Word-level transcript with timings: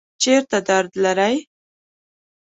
چیرته 0.21 0.57
درد 0.67 0.91
لرئ؟ 1.03 1.35